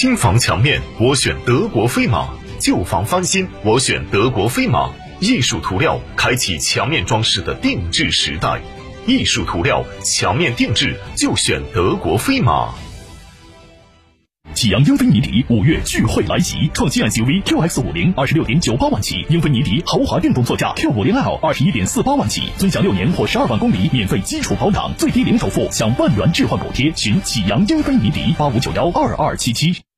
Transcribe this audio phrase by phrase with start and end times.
[0.00, 2.26] 新房墙面，我选德国飞马；
[2.58, 4.88] 旧房翻新，我选德国飞马。
[5.20, 8.62] 艺术涂料开启墙面装饰的定制时代，
[9.06, 12.72] 艺术涂料墙面定制就选德国飞马。
[14.54, 26.90] 启阳英菲尼迪五月聚会来袭，创新 SUV QX 五零二十六点九八万起，英菲尼迪豪华电动座驾 Q 五零 L 二十一点四八万起，尊享六年或十二万公里免费基础保养，最低零首付享万元置换补贴。
[26.96, 29.82] 寻启阳英菲尼迪八五九幺二二七七。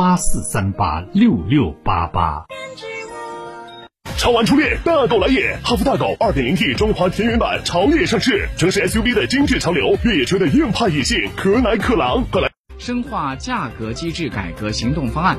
[0.00, 2.46] 八四三八六六八八。
[4.16, 5.58] 超玩初恋，大狗来也！
[5.62, 12.50] 哈弗大狗 2.0T 中华田园版潮野上市，城市 SUV 的精致潮流，越野车的硬派野性，可奶可狼，快来！
[12.78, 15.36] 深化价格机制改革行动方案。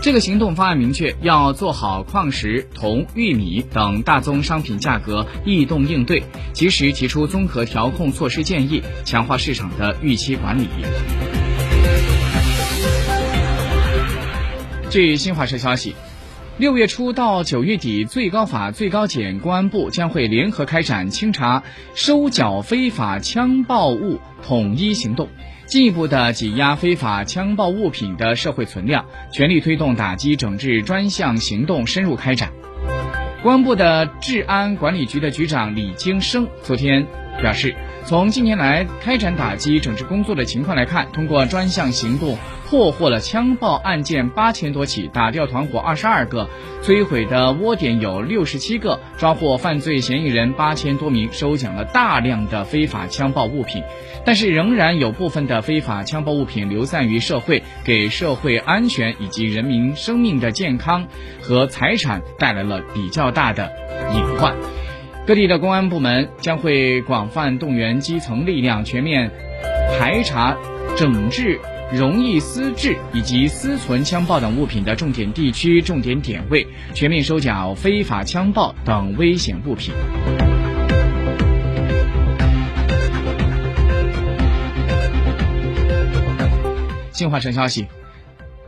[0.00, 10.66] 这个行动方案明确要做好矿石、铜、玉米等大宗商品价格异动应对，及时提出综合调控措施建议，强化市场的预期管理。
[14.92, 15.94] 据新华社消息。
[16.58, 21.62] 六月初到九月底，最高法、最高检、公安部将会联合开展清查
[21.94, 25.30] 收缴非法枪爆物统一行动，
[25.64, 32.52] 进一步的挤压非法枪爆物品的社会存量，全力推动打击整治专项行动深入开展。
[33.42, 37.06] 公安部的治安管理局的局长李京生昨天
[37.40, 42.36] 表示，从近年来开展打击整治工作的情况来看，通过专项行动。
[42.72, 46.48] 破获了枪爆案件八千多起，打掉团伙二十二个，
[46.82, 53.82] 摧毁的窝点有六十七个，抓获犯罪嫌疑人八千多名，收缴了大量的非法枪爆物品。
[54.24, 61.08] 但是，仍然有部分的非法枪爆物品流散于社会，给社会安全以及人民生命的健康
[61.42, 63.70] 和财产带来了比较大的
[64.14, 64.56] 隐患。
[65.24, 69.30] 各地的公安部门将会广泛动员基层力量，全面
[69.98, 70.56] 排查、
[70.96, 71.60] 整治。
[71.92, 79.92] 容易私制以及私存枪爆等物品的重点地区、重点点位，全面收缴非法枪爆等危险物品。
[87.12, 87.86] 新华社消息。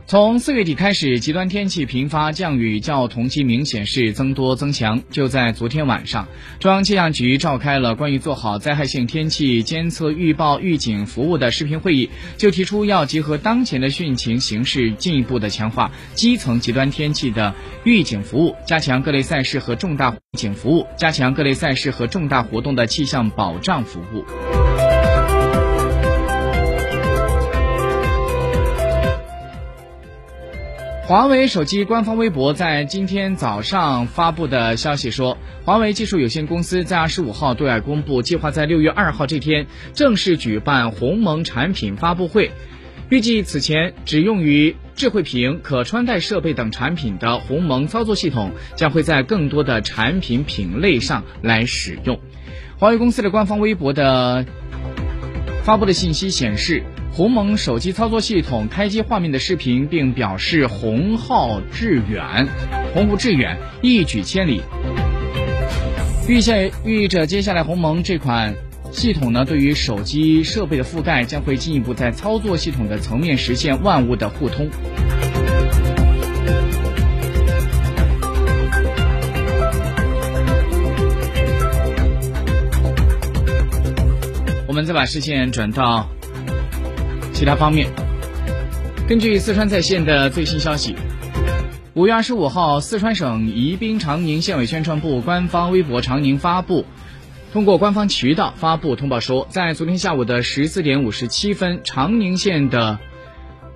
[0.07, 5.01] 从四月底开始，极端天气频发，降雨较同期明显是增多增强。
[5.09, 6.27] 就在昨天晚上，
[6.59, 24.23] 中央气象局召开了关于做好灾害性天气监测预报预警服务的视频会议，就提出要结合当前的汛情形势，进一步的强化基层极端天气的预警服务，加强各类赛事和重大预警服务，加强各类赛事和重大活动的气象保障服务。
[31.07, 42.49] 华为手机官方微博在今天早上发布的消息说，华为技术有限公司在二十五号对外公布，计划在六月二号这天正式举办鸿蒙产品发布会。
[43.09, 52.19] 预计此前只用于智慧屏、可穿戴设备等产品的鸿蒙操作系统，将会在更多的产品品类上来使用。
[52.79, 54.43] 华为公司的官方微博的
[55.61, 56.81] 发布的信息显示。
[57.15, 62.45] 鸿蒙手机操作系统开机画面的视频，并表示“鸿浩致远，
[62.93, 64.61] 鸿鹄致远，一举千里”。
[66.27, 68.53] 预下寓意着接下来鸿蒙这款
[68.91, 74.69] 系统呢，对于手机设备的覆盖将会进一步在操作系统的层面实现万物的互通。
[84.67, 86.09] 我们再把视线转到。
[87.35, 87.91] 其他方面，
[89.09, 90.95] 根据四川在线的最新消息，
[91.93, 96.85] 五月二十五号，四川省宜宾长宁县委宣传部官方微博长宁发布，
[97.51, 102.99] 通过官方渠道发布通报说，在昨天下午的十四点五十七分，长宁县的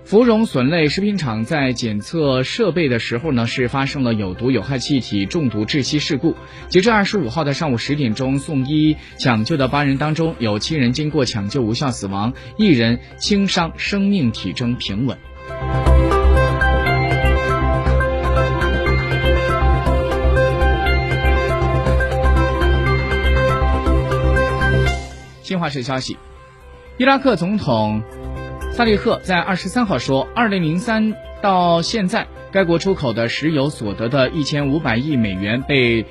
[0.09, 6.35] 芙蓉笋类食品厂在检测设备的时候呢，是发生了有毒有害气体中毒窒息事故。
[6.67, 15.15] 截至二十五号的上午十点钟，送医抢救的八人当中，有七人经过抢救无效死亡，一人轻伤，生命体征平稳。
[25.43, 26.17] 新华社消息，
[26.97, 28.01] 伊拉克总统。
[28.79, 36.05] 萨利赫在二十三号说，二零零三到现在，该国出口的石油所得的一千五百亿美元被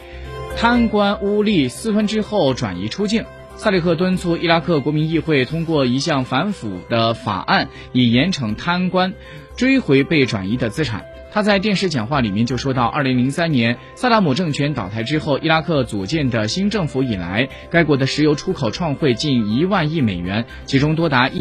[0.55, 3.25] 贪官污吏私吞之后转移出境。
[3.57, 9.15] 萨利赫敦促伊拉克国民议会通过一项反腐的法案，以严惩贪官，
[9.57, 11.07] 追回被转移的资产。
[11.31, 21.37] 他在电视讲话里面就说到，二零零三年萨达姆政权倒台之后，伊拉克组建的新政府以来，该国的石油出口创汇近一万亿美元，其中多达一。